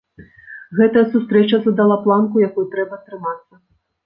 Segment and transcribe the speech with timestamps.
[0.79, 3.53] Гэтая сустрэча задала планку, якой трэба трымацца.